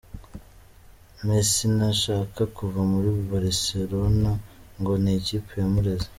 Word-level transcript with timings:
Mesi 1.25 1.63
ntashaka 1.75 2.41
kuva 2.55 2.79
muri 2.91 3.09
Baricelone 3.29 4.31
ngo 4.79 4.93
nikipe 5.03 5.51
yamureze 5.61 6.07